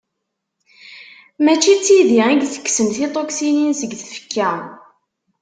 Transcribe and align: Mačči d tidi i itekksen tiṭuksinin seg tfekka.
Mačči 1.43 1.73
d 1.77 1.79
tidi 1.85 2.19
i 2.23 2.33
itekksen 2.43 2.87
tiṭuksinin 2.95 3.73
seg 3.79 3.91
tfekka. 3.99 4.51